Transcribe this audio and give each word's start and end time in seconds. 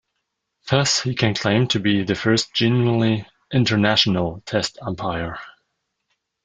Thus 0.67 1.01
he 1.03 1.13
can 1.13 1.35
claim 1.35 1.67
to 1.67 1.79
be 1.79 2.01
the 2.03 2.15
first 2.15 2.55
genuinely 2.55 3.27
"international" 3.53 4.41
Test 4.47 4.79
umpire. 4.81 5.37